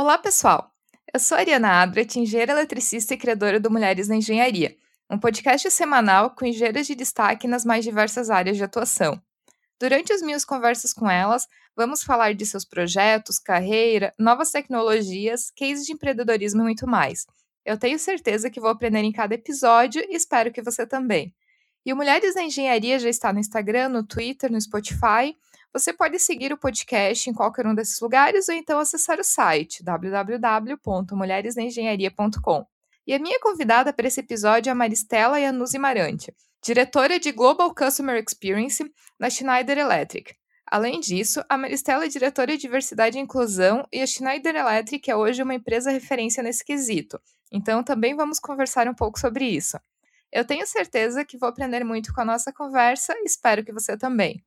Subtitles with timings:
[0.00, 0.72] Olá, pessoal!
[1.12, 4.74] Eu sou a Ariana Abret, engenheira eletricista e criadora do Mulheres na Engenharia,
[5.10, 9.20] um podcast semanal com engenheiras de destaque nas mais diversas áreas de atuação.
[9.78, 15.84] Durante as minhas conversas com elas, vamos falar de seus projetos, carreira, novas tecnologias, cases
[15.84, 17.26] de empreendedorismo e muito mais.
[17.62, 21.34] Eu tenho certeza que vou aprender em cada episódio e espero que você também.
[21.84, 25.36] E o Mulheres na Engenharia já está no Instagram, no Twitter, no Spotify
[25.72, 29.84] você pode seguir o podcast em qualquer um desses lugares ou então acessar o site
[29.84, 32.66] www.mulheresnaengenharia.com.
[33.06, 37.74] E a minha convidada para esse episódio é a Maristela Yanuzi Marante, diretora de Global
[37.74, 38.84] Customer Experience
[39.18, 40.34] na Schneider Electric.
[40.66, 45.16] Além disso, a Maristela é diretora de Diversidade e Inclusão e a Schneider Electric é
[45.16, 47.20] hoje uma empresa referência nesse quesito.
[47.50, 49.80] Então também vamos conversar um pouco sobre isso.
[50.30, 54.44] Eu tenho certeza que vou aprender muito com a nossa conversa, espero que você também.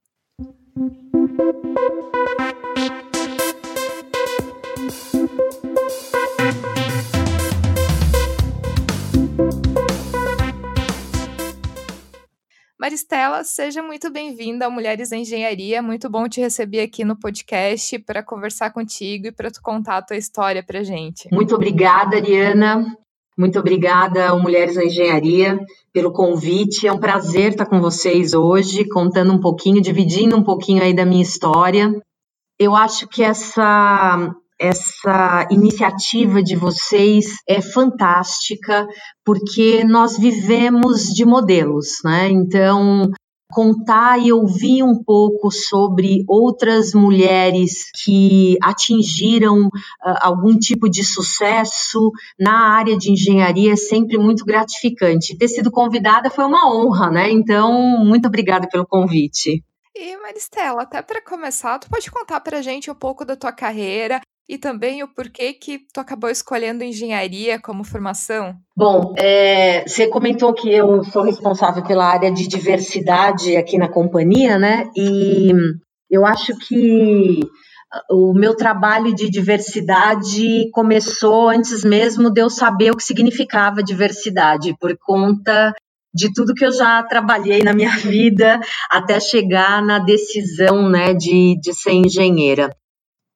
[12.80, 15.81] Maristela, seja muito bem-vinda ao Mulheres em Engenharia.
[15.81, 20.02] Muito bom te receber aqui no podcast para conversar contigo e para tu contar a
[20.02, 21.30] tua história para gente.
[21.31, 22.98] Muito obrigada, Ariana.
[23.38, 25.59] Muito obrigada Mulheres na Engenharia
[25.92, 26.88] pelo convite.
[26.88, 31.06] É um prazer estar com vocês hoje, contando um pouquinho, dividindo um pouquinho aí da
[31.06, 31.92] minha história.
[32.59, 38.88] Eu acho que essa essa iniciativa de vocês é fantástica,
[39.26, 42.30] porque nós vivemos de modelos, né?
[42.30, 43.09] Então,
[43.52, 49.69] contar e ouvir um pouco sobre outras mulheres que atingiram uh,
[50.22, 55.38] algum tipo de sucesso na área de engenharia é sempre muito gratificante.
[55.38, 57.31] Ter sido convidada foi uma honra, né?
[57.31, 59.64] Então, muito obrigada pelo convite.
[59.95, 63.52] E Maristela, até para começar, tu pode contar para a gente um pouco da tua
[63.52, 68.55] carreira e também o porquê que tu acabou escolhendo engenharia como formação?
[68.75, 74.59] Bom, é, você comentou que eu sou responsável pela área de diversidade aqui na companhia,
[74.59, 74.89] né?
[74.95, 75.52] E
[76.11, 77.39] eu acho que
[78.09, 84.76] o meu trabalho de diversidade começou antes mesmo de eu saber o que significava diversidade,
[84.80, 85.73] por conta
[86.14, 88.59] de tudo que eu já trabalhei na minha vida
[88.89, 92.70] até chegar na decisão né, de, de ser engenheira.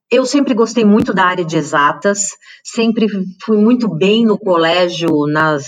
[0.09, 2.29] Eu sempre gostei muito da área de exatas,
[2.63, 3.07] sempre
[3.44, 5.66] fui muito bem no colégio nas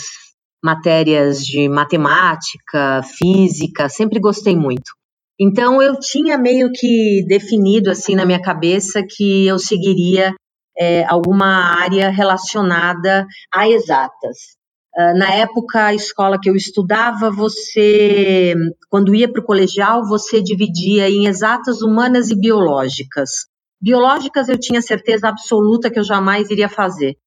[0.64, 4.92] matérias de matemática, física, sempre gostei muito.
[5.38, 10.34] Então eu tinha meio que definido assim na minha cabeça que eu seguiria
[10.78, 14.58] é, alguma área relacionada a exatas.
[14.98, 18.56] Uh, na época, a escola que eu estudava, você,
[18.90, 23.49] quando ia para o colegial, você dividia em exatas, humanas e biológicas.
[23.82, 27.18] Biológicas eu tinha certeza absoluta que eu jamais iria fazer.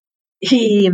[0.42, 0.90] E,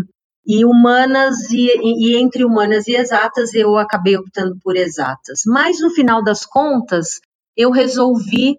[0.46, 5.42] e humanas, e, e, entre humanas e exatas, eu acabei optando por exatas.
[5.46, 7.20] Mas no final das contas,
[7.56, 8.52] eu resolvi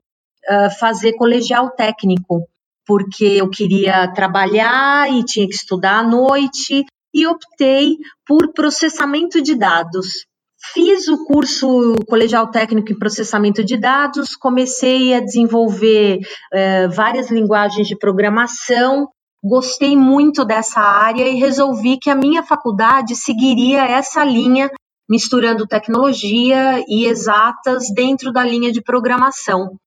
[0.49, 2.47] uh, fazer colegial técnico,
[2.85, 9.55] porque eu queria trabalhar e tinha que estudar à noite, e optei por processamento de
[9.55, 10.25] dados.
[10.61, 16.19] Fiz o curso colegial técnico em processamento de dados, comecei a desenvolver
[16.53, 19.07] eh, várias linguagens de programação,
[19.41, 24.69] gostei muito dessa área e resolvi que a minha faculdade seguiria essa linha,
[25.09, 29.77] misturando tecnologia e exatas dentro da linha de programação.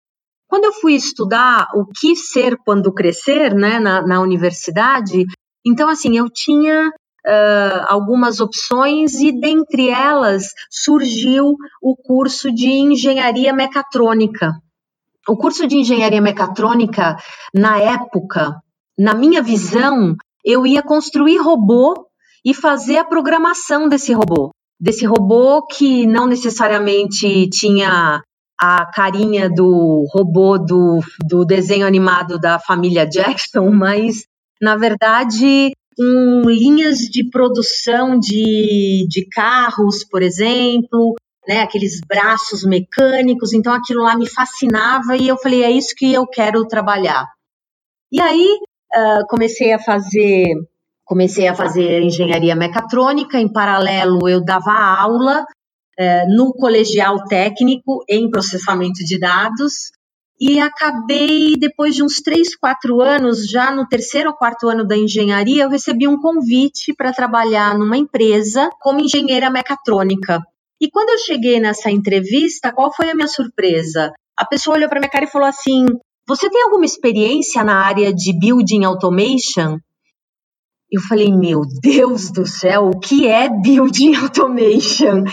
[0.49, 5.27] Quando eu fui estudar o que ser quando crescer, né, na, na universidade,
[5.65, 6.91] então assim eu tinha
[7.27, 14.53] uh, algumas opções e dentre elas surgiu o curso de engenharia mecatrônica.
[15.29, 17.17] O curso de engenharia mecatrônica,
[17.55, 18.57] na época,
[18.99, 22.07] na minha visão, eu ia construir robô
[22.45, 24.51] e fazer a programação desse robô.
[24.81, 28.21] Desse robô que não necessariamente tinha
[28.61, 34.25] a carinha do robô do, do desenho animado da família Jackson, mas
[34.61, 41.15] na verdade com linhas de produção de, de carros, por exemplo,
[41.47, 46.13] né, aqueles braços mecânicos, então aquilo lá me fascinava e eu falei, é isso que
[46.13, 47.27] eu quero trabalhar.
[48.11, 48.59] E aí
[48.95, 50.47] uh, comecei a fazer
[51.05, 58.31] comecei a fazer engenharia mecatrônica, em paralelo eu dava aula uh, no colegial técnico em
[58.31, 59.91] processamento de dados,
[60.45, 64.97] e acabei, depois de uns três, quatro anos, já no terceiro ou quarto ano da
[64.97, 70.43] engenharia, eu recebi um convite para trabalhar numa empresa como engenheira mecatrônica.
[70.81, 74.13] E quando eu cheguei nessa entrevista, qual foi a minha surpresa?
[74.37, 75.87] A pessoa olhou para minha cara e falou assim:
[76.27, 79.79] você tem alguma experiência na área de building automation?
[80.93, 85.25] Eu falei, meu Deus do céu, o que é building automation?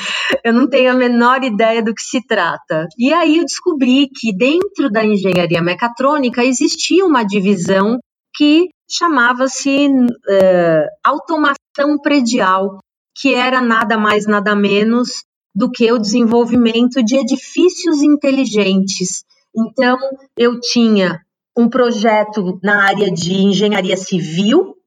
[0.42, 2.88] Eu não tenho a menor ideia do que se trata.
[2.98, 8.00] E aí eu descobri que dentro da engenharia mecatrônica existia uma divisão
[8.34, 12.80] que chamava-se uh, automação predial,
[13.14, 19.26] que era nada mais, nada menos do que o desenvolvimento de edifícios inteligentes.
[19.54, 19.98] Então,
[20.38, 21.20] eu tinha
[21.58, 24.79] um projeto na área de engenharia civil,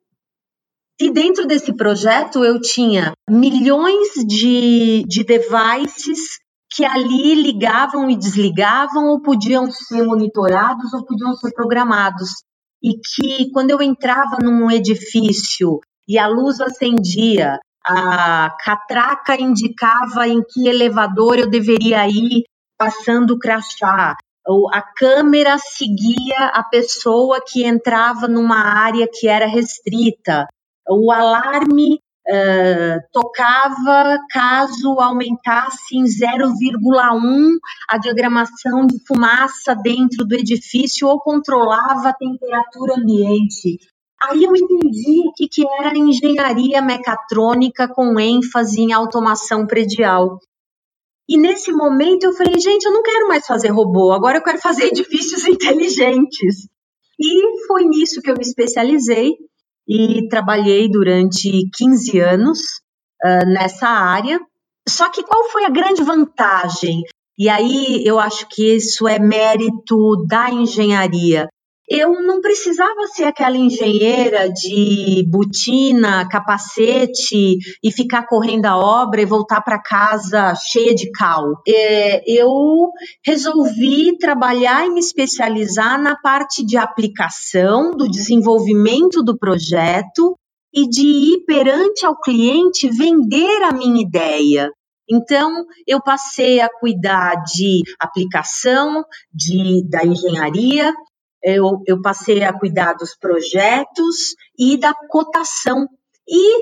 [1.02, 6.38] e dentro desse projeto eu tinha milhões de, de devices
[6.72, 12.30] que ali ligavam e desligavam, ou podiam ser monitorados, ou podiam ser programados.
[12.80, 20.40] E que quando eu entrava num edifício e a luz acendia, a catraca indicava em
[20.40, 22.44] que elevador eu deveria ir
[22.78, 24.14] passando o crachá,
[24.72, 30.46] a câmera seguia a pessoa que entrava numa área que era restrita,
[30.88, 37.56] o alarme uh, tocava caso aumentasse em 0,1
[37.88, 43.78] a diagramação de fumaça dentro do edifício ou controlava a temperatura ambiente.
[44.22, 50.38] Aí eu entendi o que, que era engenharia mecatrônica com ênfase em automação predial.
[51.28, 54.58] E nesse momento eu falei, gente, eu não quero mais fazer robô, agora eu quero
[54.58, 56.68] fazer edifícios inteligentes.
[57.18, 59.36] E foi nisso que eu me especializei
[59.88, 62.60] e trabalhei durante 15 anos
[63.24, 64.40] uh, nessa área.
[64.88, 67.02] Só que qual foi a grande vantagem?
[67.38, 71.48] E aí eu acho que isso é mérito da engenharia
[71.94, 79.26] eu não precisava ser aquela engenheira de botina, capacete e ficar correndo a obra e
[79.26, 81.60] voltar para casa cheia de cal.
[81.68, 82.90] É, eu
[83.22, 90.34] resolvi trabalhar e me especializar na parte de aplicação, do desenvolvimento do projeto
[90.74, 94.70] e de ir perante ao cliente vender a minha ideia.
[95.10, 100.94] Então, eu passei a cuidar de aplicação, de, da engenharia,
[101.42, 105.88] eu, eu passei a cuidar dos projetos e da cotação.
[106.28, 106.56] E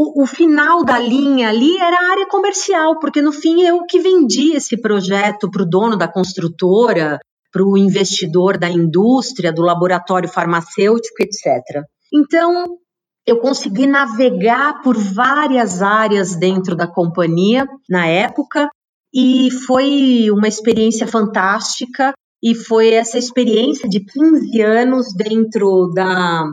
[0.00, 3.98] o, o, final da linha ali era a área comercial, porque no fim eu que
[3.98, 7.18] vendi esse projeto para o dono da construtora,
[7.52, 11.82] para o investidor da indústria, do laboratório farmacêutico, etc.
[12.12, 12.78] Então,
[13.26, 18.68] eu consegui navegar por várias áreas dentro da companhia na época
[19.12, 22.12] e foi uma experiência fantástica
[22.46, 26.44] e foi essa experiência de 15 anos dentro da,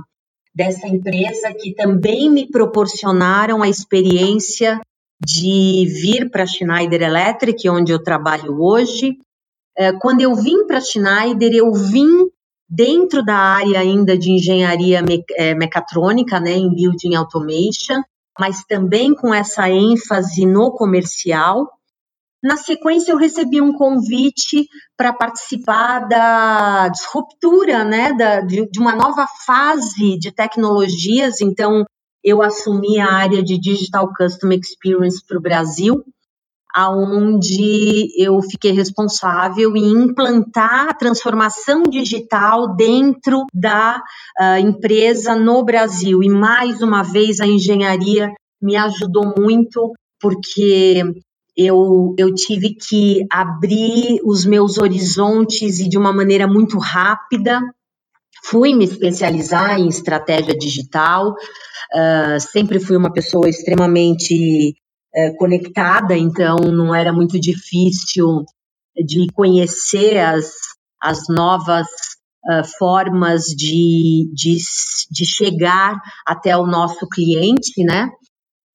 [0.52, 4.82] dessa empresa que também me proporcionaram a experiência
[5.24, 9.20] de vir para a Schneider Electric, onde eu trabalho hoje.
[9.78, 12.28] É, quando eu vim para a Schneider, eu vim
[12.68, 15.00] dentro da área ainda de engenharia
[15.38, 18.02] é, mecatrônica, né, em building automation,
[18.40, 21.70] mas também com essa ênfase no comercial.
[22.44, 24.68] Na sequência, eu recebi um convite
[24.98, 31.40] para participar da disruptura, né, da, de, de uma nova fase de tecnologias.
[31.40, 31.86] Então,
[32.22, 36.04] eu assumi a área de Digital Custom Experience para o Brasil,
[36.76, 44.02] aonde eu fiquei responsável em implantar a transformação digital dentro da
[44.40, 46.22] uh, empresa no Brasil.
[46.22, 51.04] E mais uma vez a engenharia me ajudou muito, porque
[51.56, 57.62] eu, eu tive que abrir os meus horizontes e de uma maneira muito rápida.
[58.46, 64.76] Fui me especializar em estratégia digital, uh, sempre fui uma pessoa extremamente
[65.16, 68.44] uh, conectada, então não era muito difícil
[68.96, 70.52] de conhecer as,
[71.02, 74.58] as novas uh, formas de, de,
[75.10, 78.10] de chegar até o nosso cliente, né?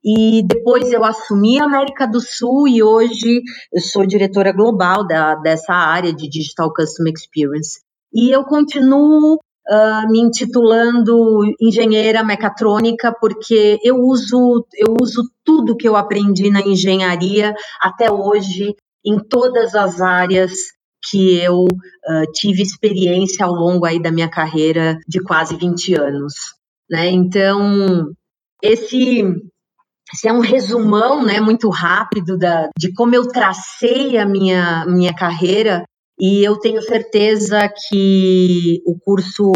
[0.05, 5.35] E depois eu assumi a América do Sul e hoje eu sou diretora global da,
[5.35, 7.81] dessa área de Digital Customer Experience.
[8.13, 15.89] E eu continuo uh, me intitulando engenheira mecatrônica porque eu uso, eu uso tudo que
[15.89, 18.75] eu aprendi na engenharia até hoje
[19.05, 20.53] em todas as áreas
[21.11, 26.35] que eu uh, tive experiência ao longo aí da minha carreira de quase 20 anos.
[26.91, 27.11] Né?
[27.11, 28.11] Então,
[28.63, 29.25] esse
[30.13, 35.15] esse é um resumão, né, muito rápido da, de como eu tracei a minha, minha
[35.15, 35.85] carreira.
[36.21, 39.53] E eu tenho certeza que o curso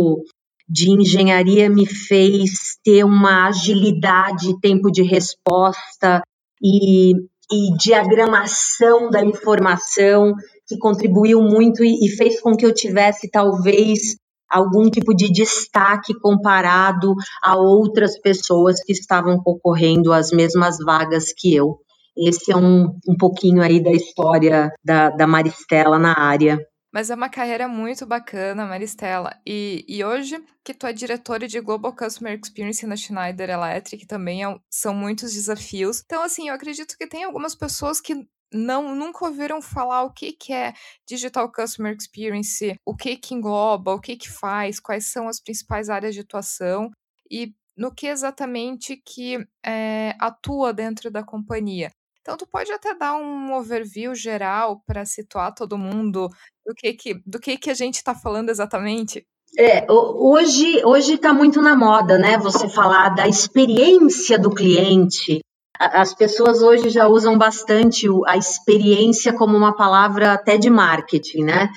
[0.69, 6.23] de engenharia me fez ter uma agilidade, tempo de resposta
[6.63, 7.13] e,
[7.51, 10.35] e diagramação da informação
[10.67, 14.17] que contribuiu muito e, e fez com que eu tivesse talvez
[14.53, 21.55] algum tipo de destaque comparado a outras pessoas que estavam concorrendo às mesmas vagas que
[21.55, 21.79] eu.
[22.17, 26.59] Esse é um, um pouquinho aí da história da, da Maristela na área.
[26.93, 29.35] Mas é uma carreira muito bacana, Maristela.
[29.47, 34.45] E, e hoje, que tu é diretora de Global Customer Experience na Schneider Electric, também
[34.45, 36.03] é, são muitos desafios.
[36.05, 40.33] Então, assim, eu acredito que tem algumas pessoas que não nunca ouviram falar o que,
[40.33, 40.73] que é
[41.09, 45.89] Digital Customer Experience, o que que engloba, o que que faz, quais são as principais
[45.89, 46.91] áreas de atuação
[47.31, 51.91] e no que exatamente que é, atua dentro da companhia.
[52.21, 56.29] Então, tu pode até dar um overview geral para situar todo mundo
[56.65, 59.27] do que, que, do que, que a gente está falando exatamente?
[59.59, 62.39] É, hoje hoje está muito na moda, né?
[62.39, 65.41] Você falar da experiência do cliente.
[65.79, 71.71] As pessoas hoje já usam bastante a experiência como uma palavra até de marketing, né?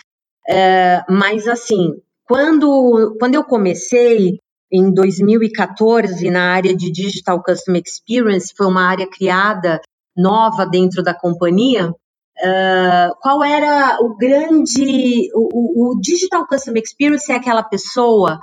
[0.48, 1.94] É, mas assim,
[2.26, 4.40] quando, quando eu comecei
[4.72, 9.82] em 2014 na área de Digital Customer Experience, foi uma área criada
[10.16, 15.30] nova dentro da companhia, uh, qual era o grande.
[15.34, 18.40] O, o, Digital Customer Experience é aquela pessoa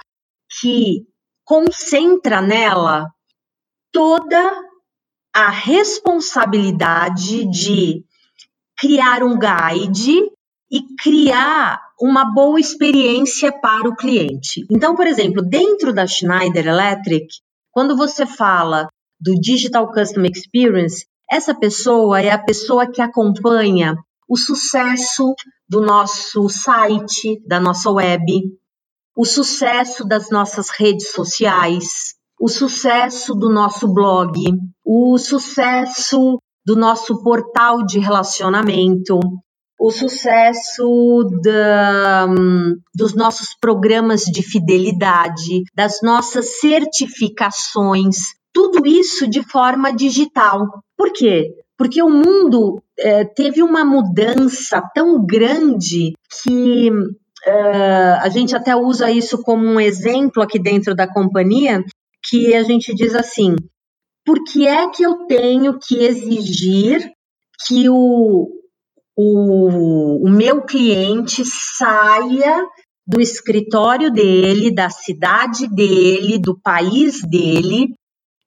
[0.60, 1.06] que
[1.44, 3.06] concentra nela
[3.90, 4.71] toda
[5.34, 8.04] a responsabilidade de
[8.78, 10.30] criar um guide
[10.70, 14.66] e criar uma boa experiência para o cliente.
[14.70, 17.26] Então, por exemplo, dentro da Schneider Electric,
[17.70, 18.88] quando você fala
[19.20, 23.96] do Digital Customer Experience, essa pessoa é a pessoa que acompanha
[24.28, 25.34] o sucesso
[25.68, 28.24] do nosso site, da nossa web,
[29.16, 34.34] o sucesso das nossas redes sociais, o sucesso do nosso blog,
[34.84, 39.18] o sucesso do nosso portal de relacionamento,
[39.78, 42.26] o sucesso da,
[42.94, 48.16] dos nossos programas de fidelidade, das nossas certificações,
[48.52, 50.68] tudo isso de forma digital.
[50.96, 51.52] Por quê?
[51.76, 56.12] Porque o mundo é, teve uma mudança tão grande
[56.44, 61.82] que uh, a gente até usa isso como um exemplo aqui dentro da companhia,
[62.24, 63.56] que a gente diz assim:
[64.24, 67.10] por que é que eu tenho que exigir
[67.66, 68.48] que o,
[69.16, 72.66] o, o meu cliente saia
[73.06, 77.88] do escritório dele, da cidade dele, do país dele,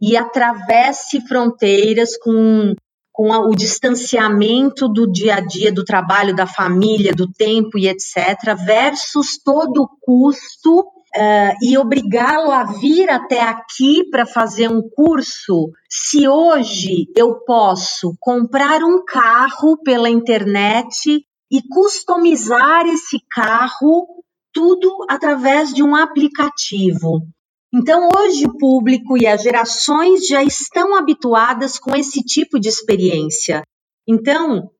[0.01, 2.73] e atravesse fronteiras com,
[3.11, 7.87] com a, o distanciamento do dia a dia, do trabalho, da família, do tempo e
[7.87, 14.81] etc., versus todo o custo uh, e obrigá-lo a vir até aqui para fazer um
[14.81, 15.71] curso.
[15.89, 24.07] Se hoje eu posso comprar um carro pela internet e customizar esse carro
[24.53, 27.27] tudo através de um aplicativo.
[27.73, 33.63] Então, hoje o público e as gerações já estão habituadas com esse tipo de experiência.
[34.07, 34.71] Então,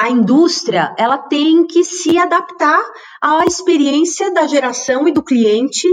[0.00, 2.82] a indústria ela tem que se adaptar
[3.22, 5.86] à experiência da geração e do cliente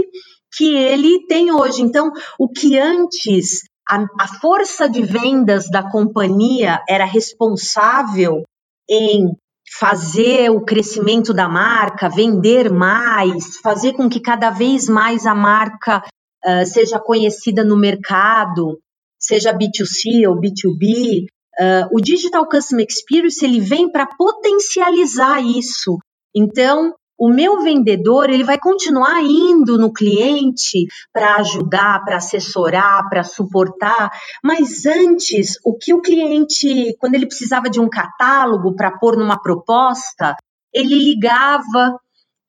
[0.56, 1.82] que ele tem hoje.
[1.82, 8.44] Então, o que antes a, a força de vendas da companhia era responsável
[8.88, 9.30] em
[9.78, 16.02] fazer o crescimento da marca, vender mais, fazer com que cada vez mais a marca
[16.46, 18.78] uh, seja conhecida no mercado,
[19.20, 21.26] seja B2C ou B2B.
[21.60, 25.98] Uh, o Digital Customer Experience ele vem para potencializar isso.
[26.34, 33.24] Então, o meu vendedor ele vai continuar indo no cliente para ajudar, para assessorar, para
[33.24, 34.10] suportar,
[34.42, 39.42] mas antes o que o cliente, quando ele precisava de um catálogo para pôr numa
[39.42, 40.36] proposta,
[40.72, 41.98] ele ligava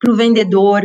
[0.00, 0.82] para o vendedor,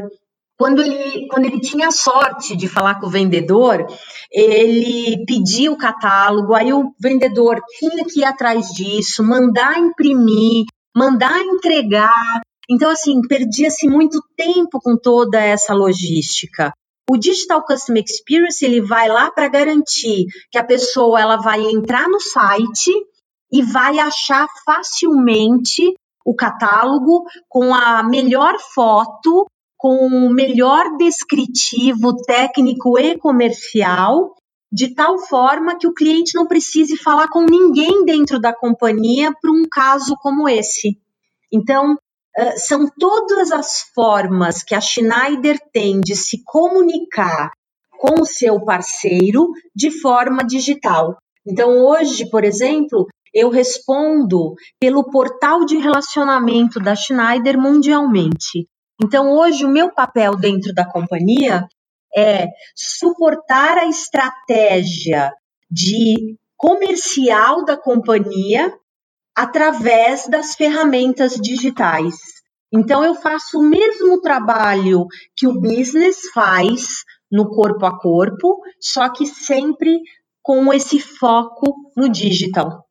[0.58, 3.86] quando ele, quando ele tinha sorte de falar com o vendedor,
[4.32, 11.42] ele pedia o catálogo, aí o vendedor tinha que ir atrás disso, mandar imprimir, mandar
[11.42, 12.42] entregar.
[12.70, 16.72] Então, assim, perdia-se muito tempo com toda essa logística.
[17.10, 22.08] O Digital Customer Experience, ele vai lá para garantir que a pessoa ela vai entrar
[22.08, 22.92] no site
[23.52, 25.94] e vai achar facilmente
[26.26, 29.46] o catálogo com a melhor foto
[29.78, 34.34] com o melhor descritivo técnico e comercial,
[34.72, 39.52] de tal forma que o cliente não precise falar com ninguém dentro da companhia para
[39.52, 41.00] um caso como esse.
[41.52, 41.98] Então,
[42.58, 47.52] são todas as formas que a Schneider tem de se comunicar
[47.98, 51.18] com o seu parceiro de forma digital.
[51.48, 58.68] Então, hoje, por exemplo, eu respondo pelo portal de relacionamento da Schneider mundialmente.
[59.04, 61.68] Então, hoje, o meu papel dentro da companhia
[62.16, 65.34] é suportar a estratégia
[65.70, 68.74] de comercial da companhia
[69.36, 72.16] através das ferramentas digitais.
[72.74, 79.10] Então, eu faço o mesmo trabalho que o business faz no corpo a corpo, só
[79.10, 80.00] que sempre
[80.42, 82.86] com esse foco no digital.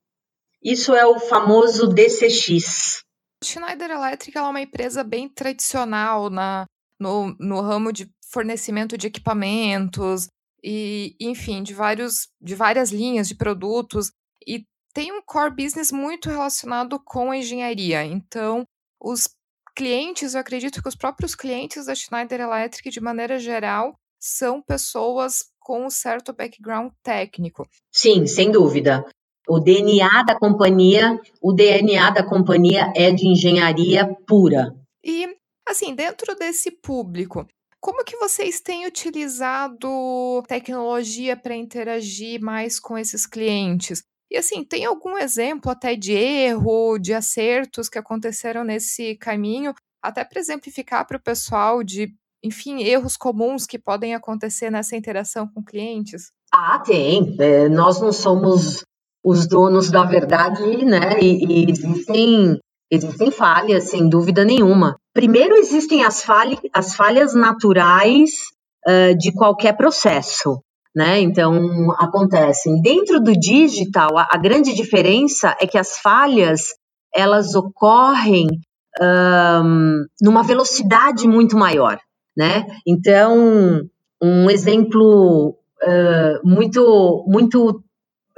[0.62, 3.03] Isso é o famoso DCX.
[3.44, 6.66] Schneider Electric é uma empresa bem tradicional na,
[6.98, 10.28] no, no ramo de fornecimento de equipamentos
[10.62, 14.10] e, enfim, de, vários, de várias linhas de produtos
[14.46, 18.04] e tem um core business muito relacionado com a engenharia.
[18.04, 18.64] Então,
[19.00, 19.28] os
[19.76, 25.44] clientes, eu acredito que os próprios clientes da Schneider Electric, de maneira geral, são pessoas
[25.58, 27.68] com um certo background técnico.
[27.92, 29.04] Sim, sem dúvida.
[29.46, 34.74] O DNA da companhia, o DNA da companhia é de engenharia pura.
[35.04, 35.36] E
[35.68, 37.46] assim, dentro desse público,
[37.84, 44.02] como que vocês têm utilizado tecnologia para interagir mais com esses clientes?
[44.30, 50.24] E assim, tem algum exemplo até de erro, de acertos que aconteceram nesse caminho, até
[50.24, 55.62] para exemplificar para o pessoal de, enfim, erros comuns que podem acontecer nessa interação com
[55.62, 56.32] clientes?
[56.50, 57.36] Ah, tem.
[57.38, 58.82] É, nós não somos
[59.24, 61.18] os donos da verdade, né?
[61.20, 62.58] E, e existem,
[62.90, 64.96] existem falhas, sem dúvida nenhuma.
[65.14, 68.30] Primeiro, existem as, falha, as falhas naturais
[68.86, 70.60] uh, de qualquer processo.
[70.94, 71.20] Né?
[71.20, 72.80] Então, acontecem.
[72.80, 76.68] Dentro do digital, a, a grande diferença é que as falhas
[77.12, 78.46] elas ocorrem
[79.00, 81.98] um, numa velocidade muito maior.
[82.36, 82.66] Né?
[82.86, 83.80] Então,
[84.22, 87.83] um exemplo uh, muito, muito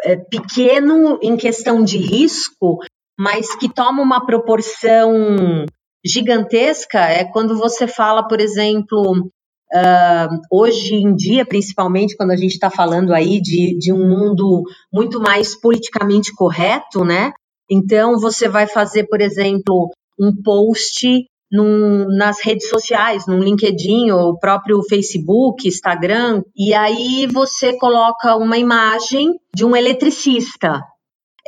[0.06, 2.78] é, pequeno em questão de risco,
[3.18, 5.66] mas que toma uma proporção
[6.04, 9.28] gigantesca é quando você fala, por exemplo,
[9.74, 14.62] uh, hoje em dia, principalmente quando a gente está falando aí de, de um mundo
[14.92, 17.32] muito mais politicamente correto, né?
[17.68, 24.38] Então você vai fazer, por exemplo, um post num, nas redes sociais, no LinkedIn o
[24.38, 30.82] próprio Facebook, Instagram, e aí você coloca uma imagem de um eletricista.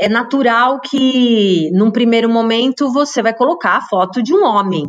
[0.01, 4.85] É natural que, num primeiro momento, você vai colocar a foto de um homem,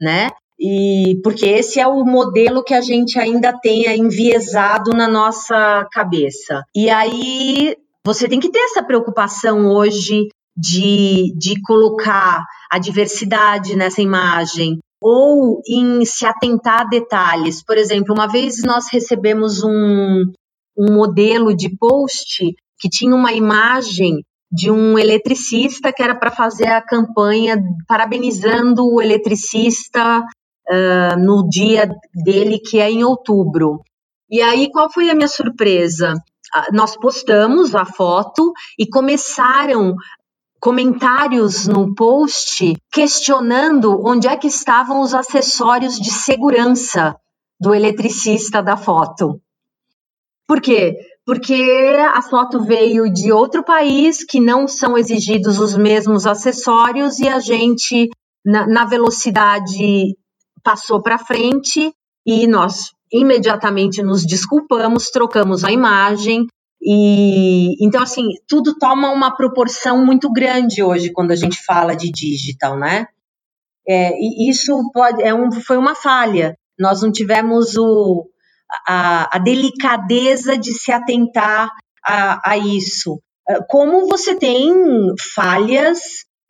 [0.00, 0.30] né?
[0.58, 6.62] E porque esse é o modelo que a gente ainda tem enviesado na nossa cabeça.
[6.74, 14.00] E aí você tem que ter essa preocupação hoje de, de colocar a diversidade nessa
[14.00, 17.62] imagem, ou em se atentar a detalhes.
[17.62, 20.24] Por exemplo, uma vez nós recebemos um,
[20.76, 26.68] um modelo de post que tinha uma imagem de um eletricista que era para fazer
[26.68, 31.88] a campanha parabenizando o eletricista uh, no dia
[32.24, 33.82] dele, que é em outubro.
[34.30, 36.14] E aí, qual foi a minha surpresa?
[36.14, 39.94] Uh, nós postamos a foto e começaram
[40.66, 47.14] comentários no post questionando onde é que estavam os acessórios de segurança
[47.60, 49.40] do eletricista da foto.
[50.44, 50.96] Por quê?
[51.24, 51.54] Porque
[52.12, 57.38] a foto veio de outro país que não são exigidos os mesmos acessórios e a
[57.38, 58.10] gente,
[58.44, 60.16] na, na velocidade,
[60.64, 61.92] passou para frente
[62.26, 66.48] e nós imediatamente nos desculpamos, trocamos a imagem,
[66.80, 72.10] e então assim, tudo toma uma proporção muito grande hoje quando a gente fala de
[72.10, 73.06] digital, né?
[73.88, 76.58] É, e isso pode, é um, foi uma falha.
[76.78, 78.28] Nós não tivemos o,
[78.86, 81.70] a, a delicadeza de se atentar
[82.04, 83.20] a, a, isso.
[83.48, 84.74] É, como você tem
[85.34, 85.98] falhas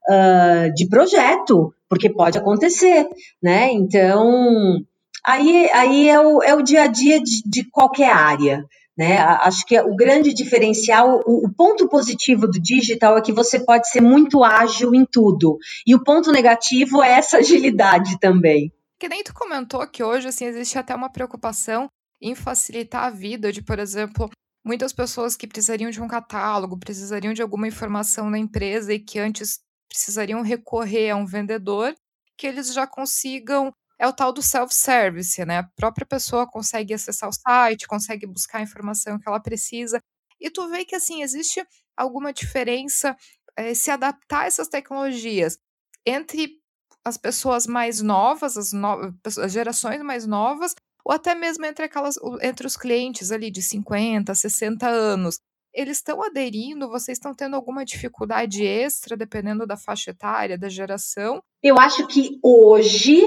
[0.09, 3.07] uh, de projeto, porque pode acontecer,
[3.43, 3.71] né?
[3.73, 4.79] Então,
[5.25, 8.65] aí, aí é, o, é o dia a dia de, de qualquer área.
[8.97, 9.19] Né?
[9.19, 13.89] Acho que o grande diferencial, o, o, ponto positivo do digital é que você pode
[13.91, 15.59] ser muito ágil em tudo.
[15.87, 18.73] E o ponto negativo é essa agilidade também.
[18.99, 21.89] Que nem tu comentou que hoje assim, existe até uma preocupação
[22.23, 24.31] em facilitar a vida de, por exemplo,
[24.65, 29.19] muitas pessoas que precisariam de um catálogo, precisariam de alguma informação na empresa e que
[29.19, 31.95] antes precisariam recorrer a um vendedor,
[32.37, 35.59] que eles já consigam é o tal do self-service, né?
[35.59, 40.03] A própria pessoa consegue acessar o site, consegue buscar a informação que ela precisa.
[40.41, 41.65] E tu vê que, assim, existe
[41.97, 43.17] alguma diferença
[43.57, 45.59] é, se adaptar a essas tecnologias
[46.05, 46.61] entre
[47.05, 49.15] as pessoas mais novas, as, no...
[49.25, 54.35] as gerações mais novas, ou até mesmo entre aquelas entre os clientes ali de 50,
[54.35, 55.39] 60 anos.
[55.77, 56.89] Eles estão aderindo?
[56.89, 61.43] Vocês estão tendo alguma dificuldade extra, dependendo da faixa etária, da geração?
[61.63, 63.27] Eu acho que hoje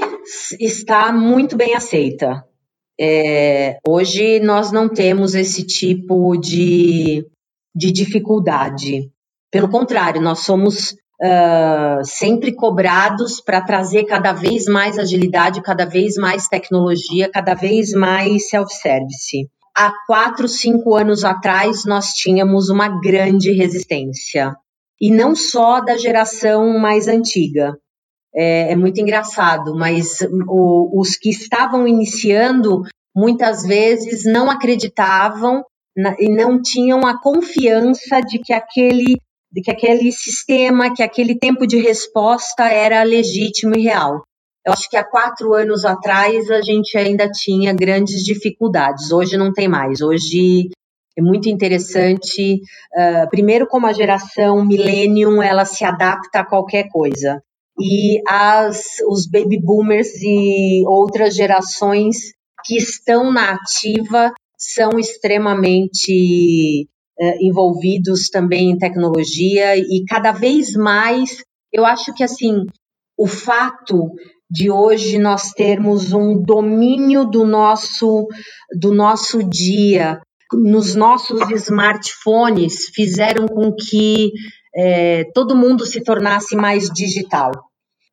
[0.59, 2.43] está muito bem aceita.
[2.99, 7.23] É, hoje nós não temos esse tipo de,
[7.75, 9.11] de dificuldade.
[9.51, 16.15] Pelo contrário, nós somos uh, sempre cobrados para trazer cada vez mais agilidade, cada vez
[16.15, 19.47] mais tecnologia, cada vez mais self-service
[19.79, 24.53] há quatro, cinco anos atrás, nós tínhamos uma grande resistência.
[24.99, 27.77] E não só da geração mais antiga.
[28.35, 32.81] É, é muito engraçado, mas o, os que estavam iniciando
[33.15, 35.63] muitas vezes não acreditavam
[35.95, 39.15] na, e não tinham a confiança de que aquele
[39.51, 44.21] de que aquele sistema, que aquele tempo de resposta era legítimo e real.
[44.65, 49.11] Eu acho que há quatro anos atrás a gente ainda tinha grandes dificuldades.
[49.11, 50.01] Hoje não tem mais.
[50.01, 50.69] Hoje
[51.17, 52.55] é muito interessante.
[52.93, 57.41] Uh, primeiro, como a geração millennium ela se adapta a qualquer coisa.
[57.79, 62.33] E as, os baby boomers e outras gerações
[62.65, 71.41] que estão na ativa são extremamente uh, envolvidos também em tecnologia e cada vez mais
[71.71, 72.65] eu acho que assim
[73.17, 74.11] o fato
[74.49, 78.27] de hoje nós termos um domínio do nosso
[78.79, 80.19] do nosso dia
[80.51, 84.31] nos nossos smartphones fizeram com que
[84.75, 87.51] é, todo mundo se tornasse mais digital,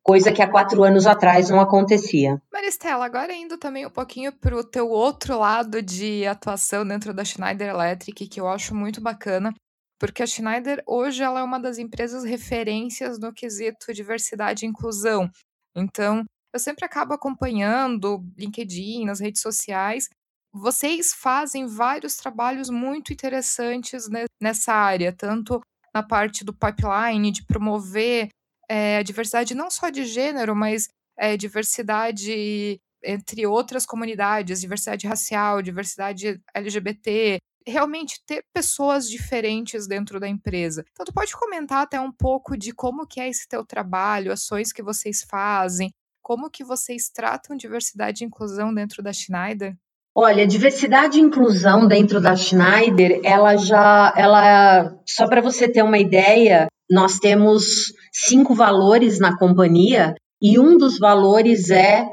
[0.03, 2.41] coisa que há quatro anos atrás não acontecia.
[2.51, 7.25] Maristela, agora indo também um pouquinho para o teu outro lado de atuação dentro da
[7.25, 9.53] Schneider Electric, que eu acho muito bacana,
[9.99, 15.29] porque a Schneider hoje ela é uma das empresas referências no quesito diversidade e inclusão.
[15.75, 20.09] Então, eu sempre acabo acompanhando LinkedIn, nas redes sociais.
[20.51, 24.07] Vocês fazem vários trabalhos muito interessantes
[24.41, 25.61] nessa área, tanto
[25.93, 28.29] na parte do pipeline, de promover
[28.69, 35.61] é, a diversidade não só de gênero, mas é, diversidade entre outras comunidades, diversidade racial,
[35.61, 40.83] diversidade LGBT, realmente ter pessoas diferentes dentro da empresa.
[40.91, 44.71] Então, tu pode comentar até um pouco de como que é esse teu trabalho, ações
[44.71, 49.75] que vocês fazem, como que vocês tratam diversidade e inclusão dentro da Schneider?
[50.15, 55.99] Olha, diversidade e inclusão dentro da Schneider, ela já, ela, só para você ter uma
[55.99, 62.07] ideia, nós temos cinco valores na companhia e um dos valores é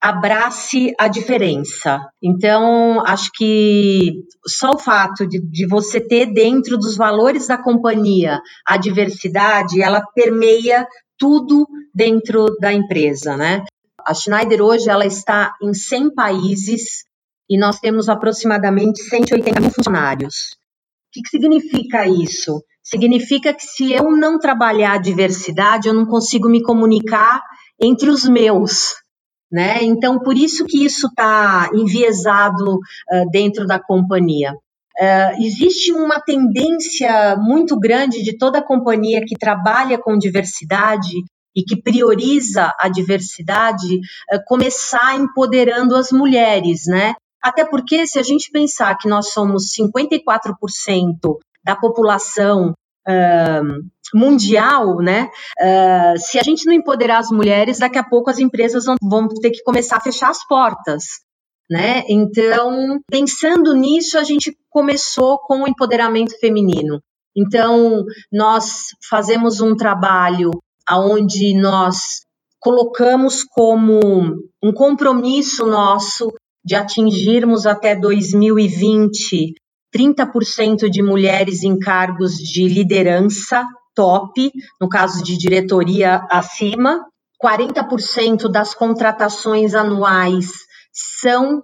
[0.00, 2.00] abrace a diferença.
[2.22, 8.40] Então, acho que só o fato de, de, você ter dentro dos valores da companhia
[8.66, 10.86] a diversidade, ela permeia
[11.18, 13.62] tudo dentro da empresa, né?
[14.06, 17.04] A Schneider hoje ela está em 100 países
[17.48, 20.54] e nós temos aproximadamente 180 mil funcionários.
[20.54, 22.62] O que, que significa isso?
[22.82, 27.42] Significa que se eu não trabalhar a diversidade, eu não consigo me comunicar
[27.78, 28.94] entre os meus,
[29.50, 29.82] né?
[29.82, 34.52] Então, por isso que isso está enviesado uh, dentro da companhia.
[35.00, 41.14] Uh, existe uma tendência muito grande de toda companhia que trabalha com diversidade
[41.56, 47.14] e que prioriza a diversidade uh, começar empoderando as mulheres, né?
[47.42, 52.74] Até porque, se a gente pensar que nós somos 54% da população
[54.14, 55.28] mundial, né?
[55.60, 59.28] Uh, se a gente não empoderar as mulheres, daqui a pouco as empresas vão, vão
[59.28, 61.04] ter que começar a fechar as portas.
[61.70, 62.02] Né?
[62.08, 67.00] Então, pensando nisso, a gente começou com o empoderamento feminino.
[67.36, 70.50] Então, nós fazemos um trabalho
[70.90, 72.22] onde nós
[72.58, 74.00] colocamos como
[74.60, 76.32] um compromisso nosso
[76.64, 79.54] de atingirmos até 2020
[79.94, 87.04] 30% de mulheres em cargos de liderança top, no caso de diretoria acima,
[87.42, 90.46] 40% das contratações anuais
[91.20, 91.62] são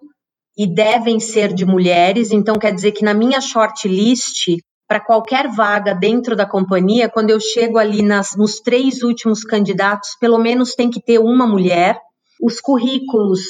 [0.58, 4.56] e devem ser de mulheres, então quer dizer que na minha shortlist,
[4.88, 10.16] para qualquer vaga dentro da companhia, quando eu chego ali nas, nos três últimos candidatos,
[10.18, 11.98] pelo menos tem que ter uma mulher.
[12.42, 13.40] Os currículos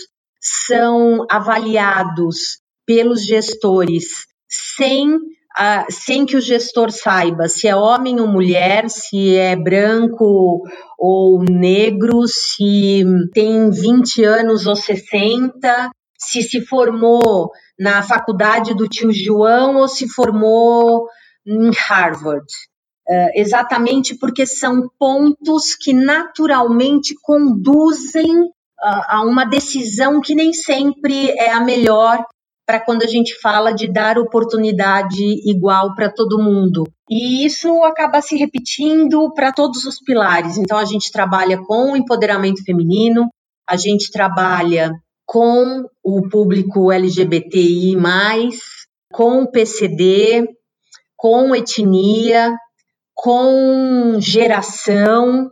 [0.40, 5.18] são avaliados pelos gestores sem
[5.58, 10.62] Uh, sem que o gestor saiba se é homem ou mulher, se é branco
[10.98, 19.10] ou negro, se tem 20 anos ou 60, se se formou na faculdade do tio
[19.10, 21.06] João ou se formou
[21.46, 22.46] em Harvard.
[23.08, 31.30] Uh, exatamente porque são pontos que naturalmente conduzem uh, a uma decisão que nem sempre
[31.30, 32.22] é a melhor
[32.66, 36.84] para quando a gente fala de dar oportunidade igual para todo mundo.
[37.08, 40.58] E isso acaba se repetindo para todos os pilares.
[40.58, 43.28] Então, a gente trabalha com o empoderamento feminino,
[43.68, 44.92] a gente trabalha
[45.24, 47.96] com o público LGBTI,
[49.12, 50.48] com o PCD,
[51.16, 52.52] com etnia,
[53.14, 55.48] com geração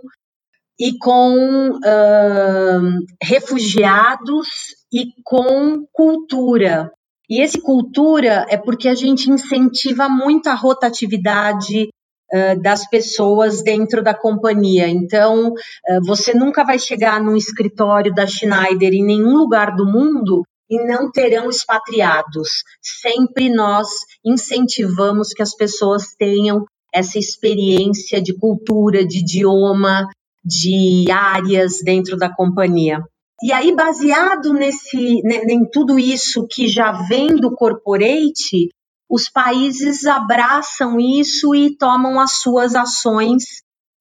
[0.79, 4.49] e com uh, refugiados
[4.93, 6.91] e com cultura.
[7.29, 11.89] E esse cultura é porque a gente incentiva muito a rotatividade
[12.33, 14.89] uh, das pessoas dentro da companhia.
[14.89, 20.45] Então, uh, você nunca vai chegar num escritório da Schneider em nenhum lugar do mundo
[20.69, 22.63] e não terão expatriados.
[22.83, 23.89] Sempre nós
[24.25, 30.09] incentivamos que as pessoas tenham essa experiência de cultura, de idioma,
[30.45, 33.03] de áreas dentro da companhia.
[33.43, 38.69] E aí, baseado nesse, em tudo isso que já vem do corporate,
[39.11, 43.45] os países abraçam isso e tomam as suas ações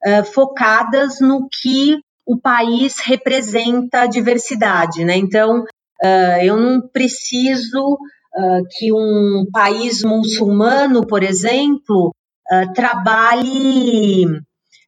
[0.06, 5.18] uh, focadas no que o país representa a diversidade, né?
[5.18, 12.14] Então, uh, eu não preciso uh, que um país muçulmano, por exemplo,
[12.76, 14.26] trabalhe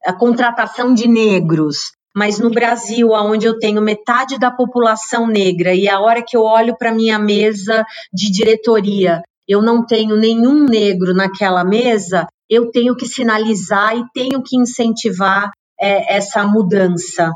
[0.05, 5.89] a contratação de negros, mas no Brasil, onde eu tenho metade da população negra e
[5.89, 11.13] a hora que eu olho para minha mesa de diretoria, eu não tenho nenhum negro
[11.13, 17.31] naquela mesa, eu tenho que sinalizar e tenho que incentivar é, essa mudança.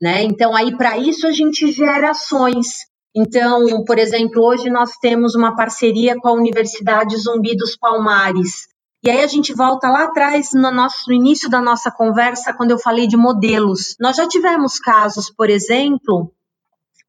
[0.00, 0.22] Né?
[0.22, 2.88] Então, aí para isso a gente gera ações.
[3.14, 8.68] Então, por exemplo, hoje nós temos uma parceria com a Universidade Zumbi dos Palmares,
[9.02, 12.72] e aí a gente volta lá atrás no nosso no início da nossa conversa quando
[12.72, 13.96] eu falei de modelos.
[13.98, 16.32] Nós já tivemos casos, por exemplo,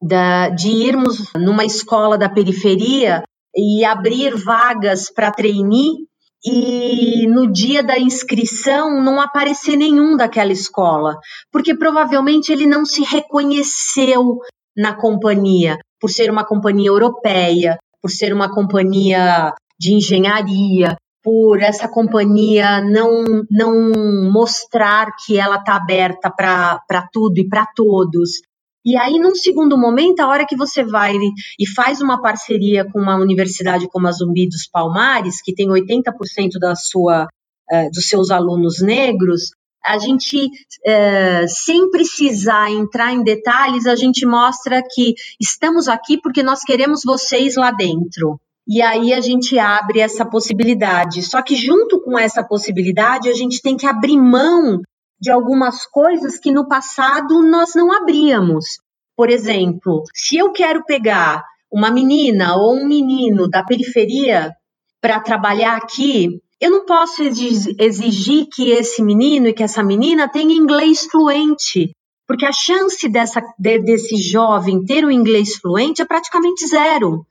[0.01, 3.23] da, de irmos numa escola da periferia
[3.55, 6.07] e abrir vagas para trainee
[6.43, 11.17] e no dia da inscrição não aparecer nenhum daquela escola,
[11.51, 14.39] porque provavelmente ele não se reconheceu
[14.75, 21.87] na companhia, por ser uma companhia europeia, por ser uma companhia de engenharia, por essa
[21.87, 28.41] companhia não, não mostrar que ela está aberta para tudo e para todos.
[28.83, 31.13] E aí, num segundo momento, a hora que você vai
[31.59, 36.57] e faz uma parceria com uma universidade como a Zumbi dos Palmares, que tem 80%
[36.59, 39.51] da sua, uh, dos seus alunos negros,
[39.85, 46.41] a gente, uh, sem precisar entrar em detalhes, a gente mostra que estamos aqui porque
[46.41, 48.39] nós queremos vocês lá dentro.
[48.67, 51.23] E aí a gente abre essa possibilidade.
[51.23, 54.81] Só que junto com essa possibilidade, a gente tem que abrir mão
[55.19, 58.79] de algumas coisas que no passado nós não abríamos.
[59.15, 64.51] Por exemplo, se eu quero pegar uma menina ou um menino da periferia
[64.99, 70.53] para trabalhar aqui, eu não posso exigir que esse menino e que essa menina tenha
[70.53, 71.91] inglês fluente,
[72.27, 77.25] porque a chance dessa, desse jovem ter o inglês fluente é praticamente zero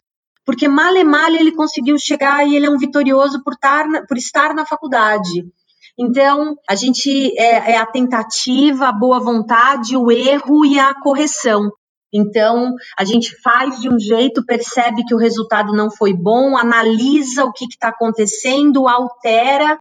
[0.50, 4.18] porque male male ele conseguiu chegar e ele é um vitorioso por estar na, por
[4.18, 5.46] estar na faculdade.
[5.96, 11.70] Então, a gente é, é a tentativa, a boa vontade, o erro e a correção.
[12.12, 17.44] Então, a gente faz de um jeito, percebe que o resultado não foi bom, analisa
[17.44, 19.78] o que está acontecendo, altera,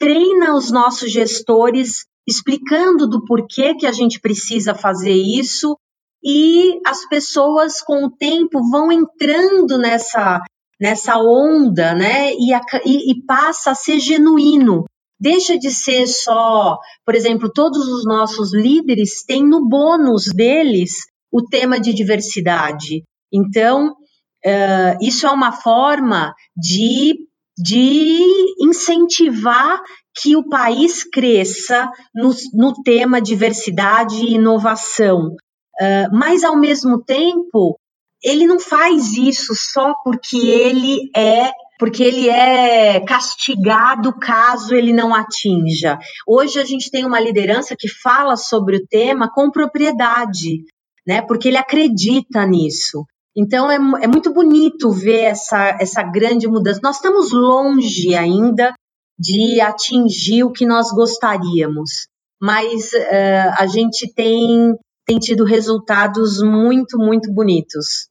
[0.00, 5.78] treina os nossos gestores explicando do porquê que a gente precisa fazer isso
[6.22, 10.40] e as pessoas com o tempo vão entrando nessa
[10.80, 12.32] nessa onda, né?
[12.34, 14.84] E, a, e, e passa a ser genuíno.
[15.20, 20.92] Deixa de ser só, por exemplo, todos os nossos líderes têm no bônus deles
[21.32, 23.02] o tema de diversidade.
[23.32, 27.16] Então, uh, isso é uma forma de,
[27.58, 28.20] de
[28.60, 29.80] incentivar
[30.20, 35.34] que o país cresça no, no tema diversidade e inovação.
[35.80, 37.78] Uh, mas, ao mesmo tempo,
[38.22, 45.14] ele não faz isso só porque ele é porque ele é castigado caso ele não
[45.14, 45.96] atinja.
[46.26, 50.64] Hoje a gente tem uma liderança que fala sobre o tema com propriedade,
[51.06, 51.22] né?
[51.22, 53.04] Porque ele acredita nisso.
[53.36, 56.80] Então é, é muito bonito ver essa, essa grande mudança.
[56.82, 58.74] Nós estamos longe ainda
[59.16, 62.08] de atingir o que nós gostaríamos,
[62.42, 64.76] mas uh, a gente tem
[65.08, 68.10] tem tido resultados muito, muito bonitos.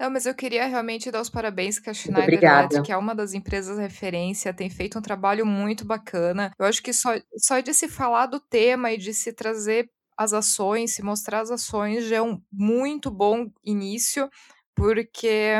[0.00, 3.14] Não, mas eu queria realmente dar os parabéns que a Schneider Electric, que é uma
[3.14, 6.50] das empresas referência, tem feito um trabalho muito bacana.
[6.58, 10.32] Eu acho que só, só de se falar do tema e de se trazer as
[10.32, 14.30] ações, se mostrar as ações, já é um muito bom início,
[14.74, 15.52] porque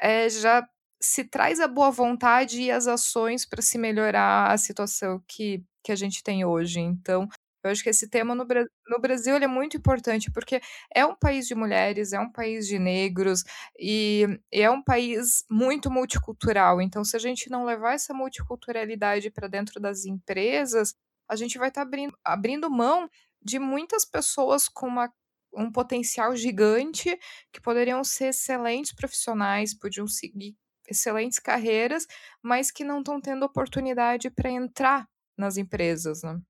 [0.00, 0.66] é, já
[1.00, 5.92] se traz a boa vontade e as ações para se melhorar a situação que, que
[5.92, 6.80] a gente tem hoje.
[6.80, 7.26] Então,
[7.66, 10.60] eu acho que esse tema no, no Brasil é muito importante, porque
[10.94, 13.42] é um país de mulheres, é um país de negros
[13.78, 16.80] e, e é um país muito multicultural.
[16.80, 20.94] Então, se a gente não levar essa multiculturalidade para dentro das empresas,
[21.28, 23.08] a gente vai estar tá abrindo, abrindo mão
[23.42, 25.12] de muitas pessoas com uma,
[25.54, 27.18] um potencial gigante
[27.52, 30.56] que poderiam ser excelentes profissionais, podiam seguir
[30.88, 32.06] excelentes carreiras,
[32.42, 36.40] mas que não estão tendo oportunidade para entrar nas empresas, né?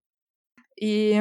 [0.81, 1.15] E,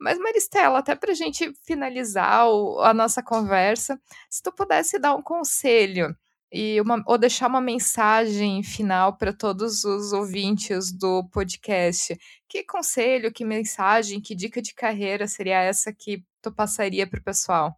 [0.00, 5.14] mas Maristela, até para a gente finalizar o, a nossa conversa, se tu pudesse dar
[5.14, 6.14] um conselho
[6.52, 12.16] e uma, ou deixar uma mensagem final para todos os ouvintes do podcast,
[12.48, 17.24] que conselho, que mensagem, que dica de carreira seria essa que tu passaria para o
[17.24, 17.74] pessoal?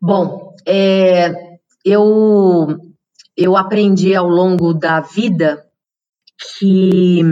[0.00, 1.30] Bom, é,
[1.84, 2.68] eu
[3.36, 5.66] eu aprendi ao longo da vida
[6.58, 7.22] que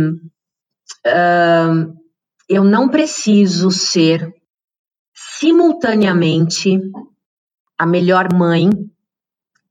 [1.08, 1.94] uh,
[2.48, 4.32] eu não preciso ser
[5.14, 6.78] simultaneamente
[7.78, 8.70] a melhor mãe,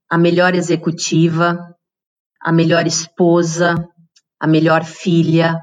[0.08, 1.58] a melhor executiva,
[2.40, 3.74] a melhor esposa,
[4.40, 5.60] a melhor filha,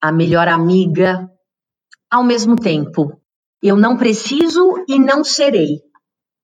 [0.00, 1.28] a melhor amiga,
[2.10, 3.20] ao mesmo tempo.
[3.62, 5.80] Eu não preciso e não serei.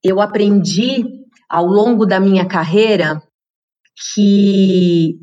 [0.03, 1.05] Eu aprendi
[1.49, 3.23] ao longo da minha carreira
[4.12, 5.18] que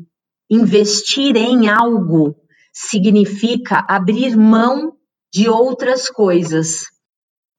[0.50, 2.41] investir em algo
[2.72, 4.94] significa abrir mão
[5.32, 6.86] de outras coisas.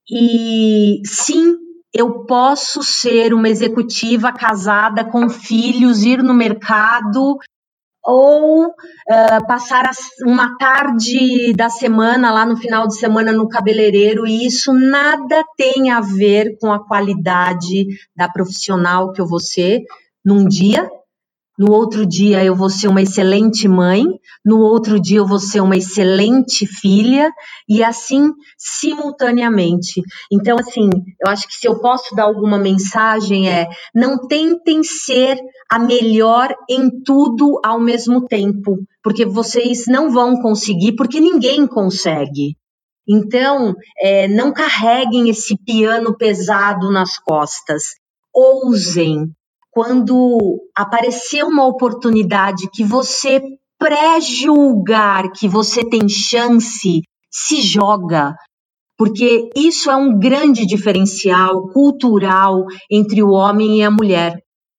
[0.09, 1.55] E sim,
[1.93, 7.37] eu posso ser uma executiva casada com filhos, ir no mercado
[8.05, 9.89] ou uh, passar
[10.25, 15.89] uma tarde da semana lá no final de semana no cabeleireiro e isso nada tem
[15.89, 19.83] a ver com a qualidade da profissional que eu vou ser
[20.25, 20.89] num dia
[21.57, 24.03] no outro dia eu vou ser uma excelente mãe,
[24.43, 27.31] no outro dia eu vou ser uma excelente filha,
[27.69, 30.01] e assim simultaneamente.
[30.31, 30.89] Então, assim,
[31.23, 35.37] eu acho que se eu posso dar alguma mensagem é: não tentem ser
[35.71, 42.57] a melhor em tudo ao mesmo tempo, porque vocês não vão conseguir, porque ninguém consegue.
[43.07, 47.83] Então, é, não carreguem esse piano pesado nas costas.
[48.33, 49.29] Ousem,
[49.73, 53.41] quando aparecer uma oportunidade que você
[53.79, 58.35] pré-julgar que você tem chance, se joga,
[58.97, 64.37] porque isso é um grande diferencial cultural entre o homem e a mulher.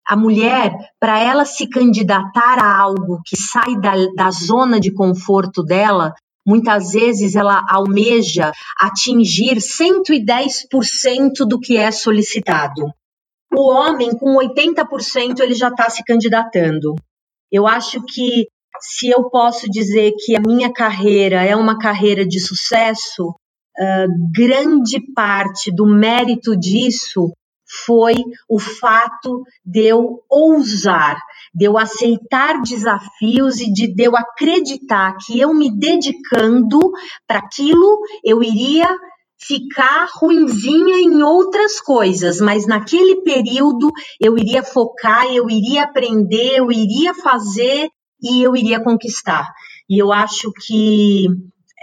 [0.08, 5.63] A mulher, para ela se candidatar a algo que sai da, da zona de conforto
[5.63, 6.13] dela,
[6.45, 12.93] muitas vezes ela almeja atingir 110% do que é solicitado
[13.55, 16.95] o homem com 80% ele já está se candidatando.
[17.51, 18.47] Eu acho que
[18.81, 24.99] se eu posso dizer que a minha carreira é uma carreira de sucesso, uh, grande
[25.13, 27.31] parte do mérito disso
[27.85, 28.15] foi
[28.47, 31.17] o fato de eu ousar,
[31.53, 36.79] de eu aceitar desafios e de, de eu acreditar que eu me dedicando
[37.27, 38.87] para aquilo eu iria
[39.45, 46.71] ficar ruinzinha em outras coisas, mas naquele período eu iria focar, eu iria aprender, eu
[46.71, 47.89] iria fazer
[48.21, 49.51] e eu iria conquistar.
[49.89, 51.27] E eu acho que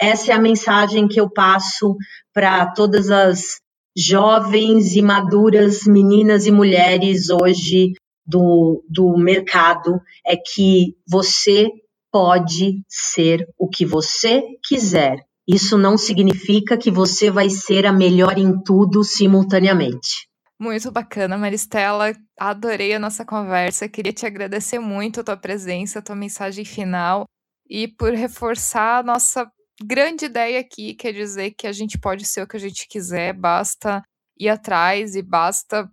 [0.00, 1.94] essa é a mensagem que eu passo
[2.32, 3.60] para todas as
[3.96, 7.92] jovens e maduras meninas e mulheres hoje
[8.26, 11.68] do, do mercado é que você
[12.10, 15.18] pode ser o que você quiser
[15.54, 20.28] isso não significa que você vai ser a melhor em tudo simultaneamente.
[20.58, 22.12] Muito bacana, Maristela.
[22.38, 23.88] Adorei a nossa conversa.
[23.88, 27.24] Queria te agradecer muito a tua presença, a tua mensagem final
[27.68, 29.50] e por reforçar a nossa
[29.82, 33.32] grande ideia aqui, quer dizer que a gente pode ser o que a gente quiser,
[33.32, 34.02] basta
[34.38, 35.88] ir atrás e basta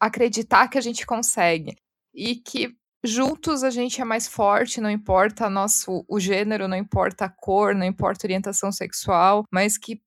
[0.00, 1.74] acreditar que a gente consegue.
[2.14, 7.26] E que juntos a gente é mais forte, não importa nosso o gênero, não importa
[7.26, 10.00] a cor, não importa a orientação sexual, mas que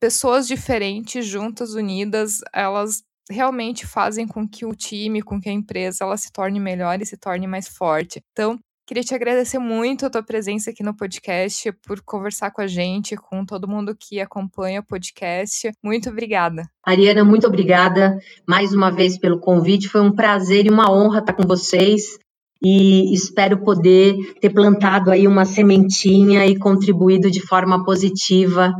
[0.00, 6.04] pessoas diferentes juntas, unidas, elas realmente fazem com que o time, com que a empresa,
[6.04, 8.22] ela se torne melhor e se torne mais forte.
[8.32, 12.68] Então, Queria te agradecer muito a tua presença aqui no podcast, por conversar com a
[12.68, 15.72] gente, com todo mundo que acompanha o podcast.
[15.82, 16.62] Muito obrigada.
[16.84, 18.16] Ariana, muito obrigada
[18.46, 19.88] mais uma vez pelo convite.
[19.88, 22.16] Foi um prazer e uma honra estar com vocês.
[22.62, 28.72] E espero poder ter plantado aí uma sementinha e contribuído de forma positiva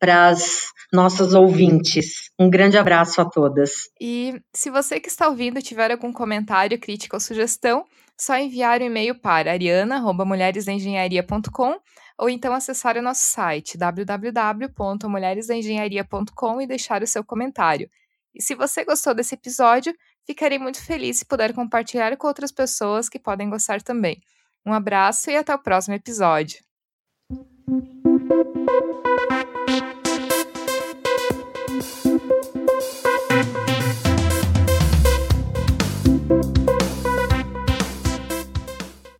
[0.00, 2.28] para as nossas ouvintes.
[2.38, 3.88] Um grande abraço a todas.
[4.00, 7.84] E se você que está ouvindo tiver algum comentário, crítica ou sugestão,
[8.18, 11.78] só enviar o um e-mail para ariana@mulheresdaengenharia.com
[12.16, 17.90] ou então acessar o nosso site www.mulheresdaengenharia.com e deixar o seu comentário.
[18.34, 19.94] E se você gostou desse episódio,
[20.26, 24.20] ficarei muito feliz se puder compartilhar com outras pessoas que podem gostar também.
[24.66, 26.58] Um abraço e até o próximo episódio.